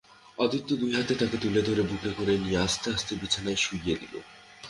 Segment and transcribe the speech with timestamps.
[0.37, 4.19] আদিত্য দুই হাতে তাকে তুলে ধরে বুকে করে নিয়ে আস্তে আস্তে বিছানায় শুইয়ে দিলে।